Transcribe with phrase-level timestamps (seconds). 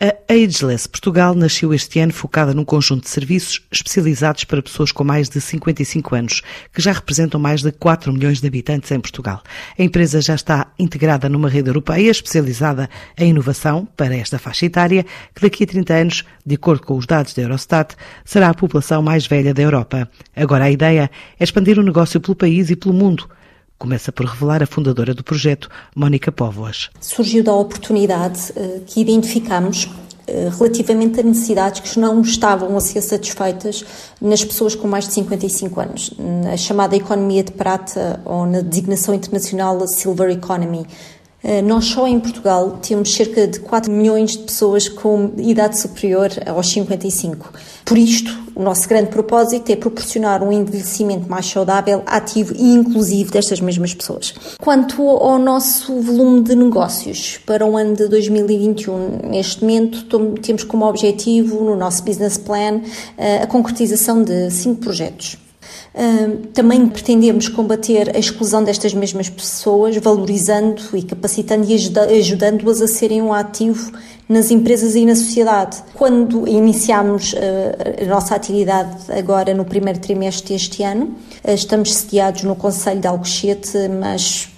[0.00, 5.02] A Ageless Portugal nasceu este ano focada num conjunto de serviços especializados para pessoas com
[5.02, 9.42] mais de 55 anos, que já representam mais de 4 milhões de habitantes em Portugal.
[9.76, 12.88] A empresa já está integrada numa rede europeia especializada
[13.18, 17.04] em inovação para esta faixa etária, que daqui a 30 anos, de acordo com os
[17.04, 20.08] dados da Eurostat, será a população mais velha da Europa.
[20.36, 21.10] Agora a ideia
[21.40, 23.28] é expandir o negócio pelo país e pelo mundo
[23.78, 26.90] Começa por revelar a fundadora do projeto, Mónica Póvoas.
[27.00, 33.00] Surgiu da oportunidade uh, que identificamos uh, relativamente a necessidades que não estavam a ser
[33.00, 33.84] satisfeitas
[34.20, 39.14] nas pessoas com mais de 55 anos, na chamada economia de prata ou na designação
[39.14, 40.84] internacional Silver Economy.
[41.42, 46.30] Uh, nós só em Portugal temos cerca de 4 milhões de pessoas com idade superior
[46.46, 47.52] aos 55.
[47.84, 53.30] Por isto, o nosso grande propósito é proporcionar um envelhecimento mais saudável, ativo e inclusivo
[53.30, 54.34] destas mesmas pessoas.
[54.60, 60.04] Quanto ao nosso volume de negócios para o ano de 2021, neste momento
[60.42, 62.80] temos como objetivo no nosso business plan
[63.16, 65.38] eh, a concretização de cinco projetos.
[66.54, 71.74] Também pretendemos combater a exclusão destas mesmas pessoas, valorizando e capacitando e
[72.18, 73.92] ajudando-as a serem um ativo
[74.28, 75.82] nas empresas e na sociedade.
[75.94, 82.42] Quando iniciamos ah, a nossa atividade agora no primeiro trimestre deste ano, ah, estamos sediados
[82.42, 84.48] no Conselho de Alcochete, mas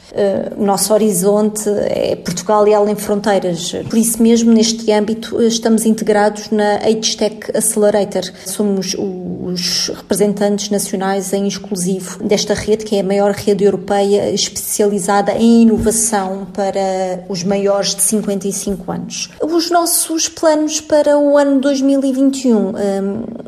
[0.57, 3.73] o nosso horizonte é Portugal e além fronteiras.
[3.89, 8.23] Por isso mesmo, neste âmbito, estamos integrados na HTech Accelerator.
[8.47, 15.33] Somos os representantes nacionais em exclusivo desta rede, que é a maior rede europeia especializada
[15.33, 19.31] em inovação para os maiores de 55 anos.
[19.41, 22.73] Os nossos planos para o ano 2021, hum,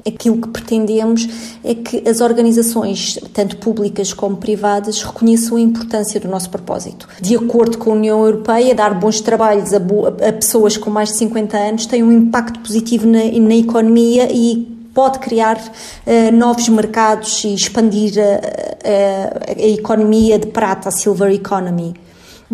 [0.07, 1.29] aquilo que pretendemos
[1.65, 7.09] é que as organizações, tanto públicas como privadas, reconheçam a importância do nosso propósito.
[7.21, 11.17] De acordo com a União Europeia, dar bons trabalhos a, a pessoas com mais de
[11.17, 17.43] 50 anos tem um impacto positivo na, na economia e pode criar uh, novos mercados
[17.45, 21.95] e expandir a, a, a, economia de prata, a silver economy.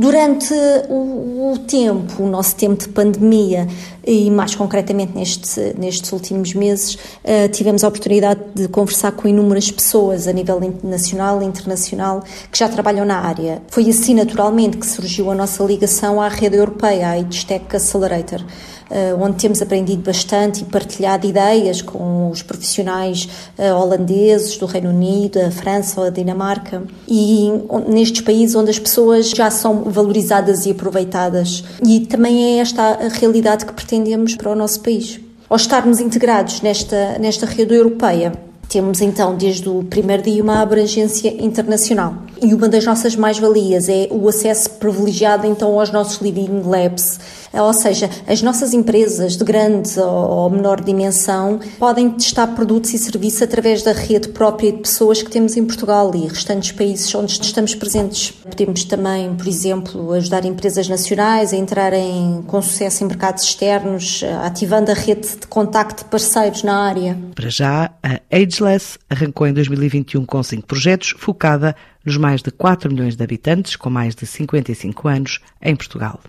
[0.00, 0.54] Durante
[0.88, 3.66] o, o, tempo, o nosso tempo de pandemia,
[4.06, 9.72] e mais concretamente neste, nestes últimos meses, uh, tivemos a oportunidade de conversar com inúmeras
[9.72, 12.22] pessoas a nível nacional e internacional
[12.52, 13.60] que já trabalham na área.
[13.66, 18.44] Foi assim, naturalmente, que surgiu a nossa ligação à rede europeia, a ITSTEC Accelerator.
[18.88, 24.88] Uh, onde temos aprendido bastante e partilhado ideias com os profissionais uh, holandeses, do Reino
[24.88, 27.50] Unido, da França da Dinamarca, e
[27.86, 31.64] nestes países onde as pessoas já são valorizadas e aproveitadas.
[31.84, 35.20] E também é esta a realidade que pretendemos para o nosso país.
[35.48, 38.32] Ao estarmos integrados nesta, nesta rede europeia,
[38.68, 42.14] temos então desde o primeiro dia uma abrangência internacional.
[42.42, 47.18] E uma das nossas mais-valias é o acesso privilegiado então aos nossos Living Labs,
[47.52, 53.42] ou seja, as nossas empresas de grande ou menor dimensão podem testar produtos e serviços
[53.42, 57.74] através da rede própria de pessoas que temos em Portugal e restantes países onde estamos
[57.74, 58.30] presentes.
[58.30, 64.90] Podemos também, por exemplo, ajudar empresas nacionais a entrarem com sucesso em mercados externos, ativando
[64.90, 67.18] a rede de contacto de parceiros na área.
[67.34, 72.90] Para já, a Ageless arrancou em 2021 com cinco projetos, focada nos mais de 4
[72.90, 76.20] milhões de habitantes com mais de 55 anos em Portugal.